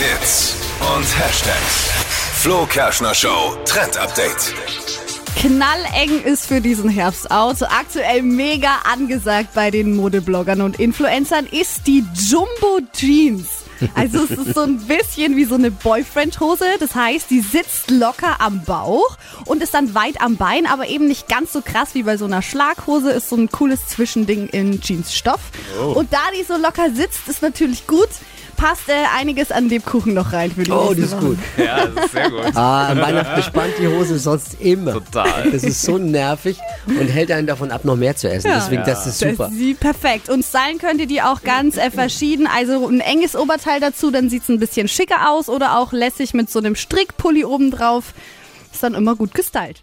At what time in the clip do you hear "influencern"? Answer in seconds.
10.80-11.44